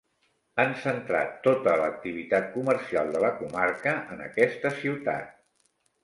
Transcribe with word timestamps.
Han 0.61 0.71
centrat 0.83 1.33
tota 1.47 1.75
l'activitat 1.81 2.47
comercial 2.55 3.11
de 3.15 3.21
la 3.25 3.29
comarca 3.41 3.93
en 4.15 4.23
aquesta 4.29 4.73
ciutat. 4.79 5.37